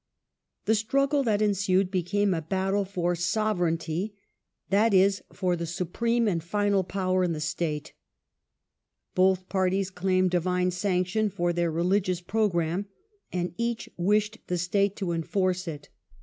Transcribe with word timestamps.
The 0.65 0.73
struggle 0.73 1.21
that 1.25 1.43
ensued 1.43 1.91
became 1.91 2.33
a 2.33 2.41
battle 2.41 2.85
for 2.85 3.13
"sove 3.13 3.57
reignty", 3.59 4.13
that 4.71 4.95
is 4.95 5.21
for 5.31 5.55
the 5.55 5.67
supreme 5.67 6.27
and 6.27 6.43
final 6.43 6.83
power 6.83 7.23
in 7.23 7.33
the 7.33 7.39
state. 7.39 7.93
Both 9.13 9.47
parties 9.47 9.91
claimed 9.91 10.31
divine 10.31 10.71
sane 10.71 11.03
sovereignty 11.05 11.07
tion 11.09 11.29
for 11.29 11.53
their 11.53 11.69
religious 11.69 12.19
programme, 12.19 12.87
and 13.31 13.53
each 13.59 13.89
s'* 13.89 13.93
wished 13.95 14.39
the 14.47 14.57
state 14.57 14.95
to 14.95 15.11
enforce 15.11 15.67
it. 15.67 15.89